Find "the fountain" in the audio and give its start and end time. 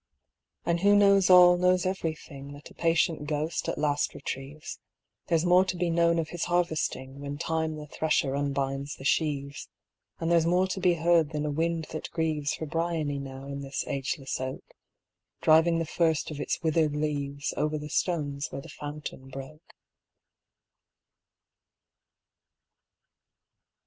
18.63-19.29